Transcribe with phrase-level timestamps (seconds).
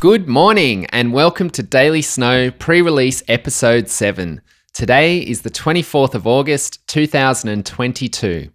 [0.00, 4.40] Good morning and welcome to Daily Snow pre release episode 7.
[4.72, 8.48] Today is the 24th of August 2022.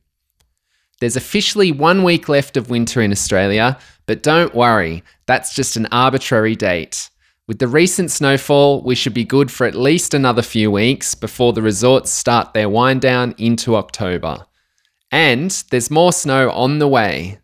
[1.02, 5.86] There's officially one week left of winter in Australia, but don't worry, that's just an
[5.88, 7.10] arbitrary date.
[7.46, 11.52] With the recent snowfall, we should be good for at least another few weeks before
[11.52, 14.46] the resorts start their wind down into October.
[15.12, 17.40] And there's more snow on the way.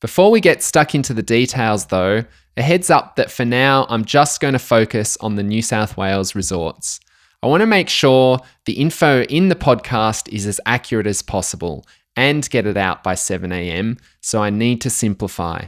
[0.00, 2.24] Before we get stuck into the details, though,
[2.56, 5.96] a heads up that for now I'm just going to focus on the New South
[5.96, 7.00] Wales resorts.
[7.42, 11.84] I want to make sure the info in the podcast is as accurate as possible
[12.16, 15.66] and get it out by 7am, so I need to simplify.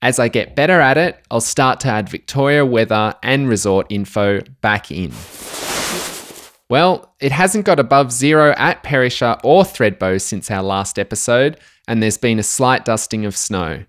[0.00, 4.40] As I get better at it, I'll start to add Victoria weather and resort info
[4.60, 5.12] back in.
[6.70, 11.58] Well, it hasn't got above zero at Perisher or Thredbo since our last episode,
[11.88, 13.84] and there's been a slight dusting of snow.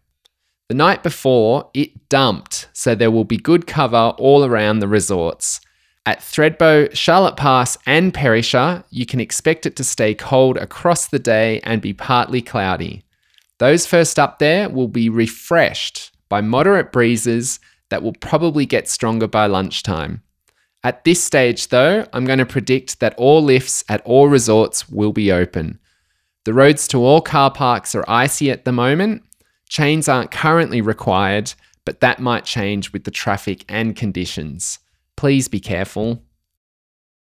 [0.69, 5.61] The night before, it dumped, so there will be good cover all around the resorts.
[6.05, 11.17] At Thredbo, Charlotte Pass, and Perisher, you can expect it to stay cold across the
[11.17, 13.03] day and be partly cloudy.
[13.57, 19.27] Those first up there will be refreshed by moderate breezes that will probably get stronger
[19.27, 20.21] by lunchtime.
[20.83, 25.11] At this stage, though, I'm going to predict that all lifts at all resorts will
[25.13, 25.79] be open.
[26.45, 29.23] The roads to all car parks are icy at the moment.
[29.69, 31.53] Chains aren't currently required,
[31.85, 34.79] but that might change with the traffic and conditions.
[35.15, 36.23] Please be careful.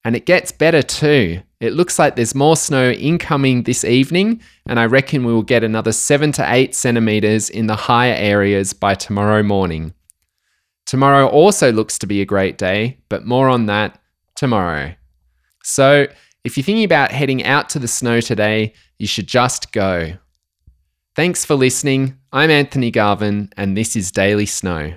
[0.04, 1.42] And it gets better too.
[1.60, 5.62] It looks like there's more snow incoming this evening, and I reckon we will get
[5.62, 9.94] another 7 to 8 centimetres in the higher areas by tomorrow morning.
[10.86, 14.00] Tomorrow also looks to be a great day, but more on that
[14.34, 14.92] tomorrow.
[15.62, 16.08] So,
[16.42, 20.14] if you're thinking about heading out to the snow today, you should just go.
[21.14, 22.16] Thanks for listening.
[22.32, 24.94] I'm Anthony Garvin, and this is Daily Snow.